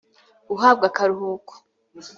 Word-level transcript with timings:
guhabwa 0.47 0.85
akaruhuko 0.91 1.53